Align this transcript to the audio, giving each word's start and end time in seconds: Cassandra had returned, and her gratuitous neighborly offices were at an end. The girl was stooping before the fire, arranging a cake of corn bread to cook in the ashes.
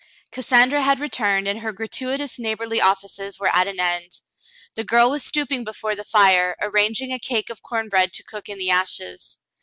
Cassandra 0.31 0.81
had 0.81 0.99
returned, 0.99 1.47
and 1.47 1.59
her 1.59 1.71
gratuitous 1.71 2.39
neighborly 2.39 2.81
offices 2.81 3.37
were 3.37 3.49
at 3.53 3.67
an 3.67 3.79
end. 3.79 4.09
The 4.75 4.83
girl 4.83 5.11
was 5.11 5.23
stooping 5.23 5.63
before 5.63 5.93
the 5.93 6.03
fire, 6.03 6.55
arranging 6.59 7.13
a 7.13 7.19
cake 7.19 7.51
of 7.51 7.61
corn 7.61 7.87
bread 7.87 8.11
to 8.13 8.23
cook 8.23 8.49
in 8.49 8.57
the 8.57 8.71
ashes. 8.71 9.37